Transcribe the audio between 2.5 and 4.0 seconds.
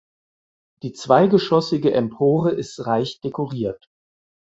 ist reich dekoriert.